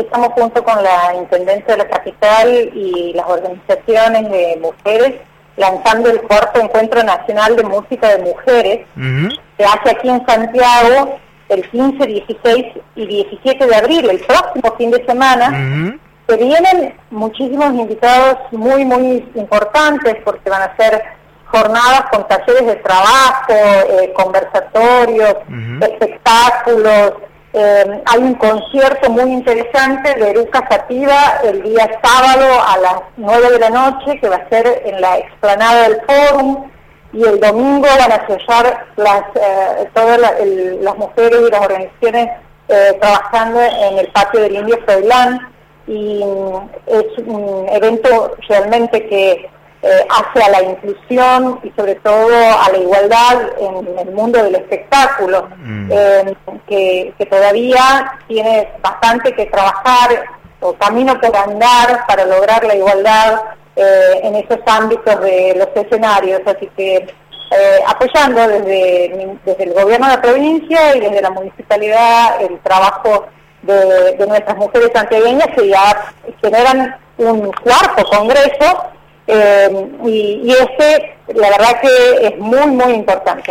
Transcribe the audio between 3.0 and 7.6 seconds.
las organizaciones de mujeres lanzando el cuarto Encuentro Nacional